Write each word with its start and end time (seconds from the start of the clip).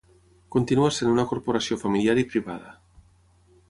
Continua 0.55 0.87
sent 0.95 1.11
una 1.13 1.27
corporació 1.33 1.79
familiar 1.85 2.19
i 2.25 2.29
privada. 2.35 2.77